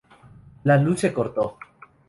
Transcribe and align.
La 0.63 0.77
luz 0.79 1.01
se 1.01 1.13
cortó. 1.13 1.59